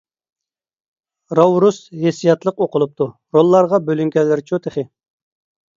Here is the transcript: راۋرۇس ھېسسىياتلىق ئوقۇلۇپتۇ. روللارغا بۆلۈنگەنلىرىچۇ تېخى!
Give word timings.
راۋرۇس 1.39 1.79
ھېسسىياتلىق 2.05 2.65
ئوقۇلۇپتۇ. 2.67 3.11
روللارغا 3.39 3.83
بۆلۈنگەنلىرىچۇ 3.91 4.65
تېخى! 4.67 4.91